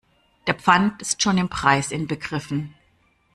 [0.47, 2.73] Der Pfand ist schon im Preis inbegriffen.